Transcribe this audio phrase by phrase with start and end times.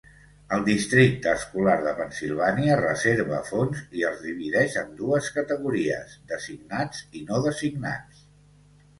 [0.55, 7.23] El districte escolar de Pennsilvània reserva fons i els divideix en dues categories: designats i
[7.29, 8.25] no designats.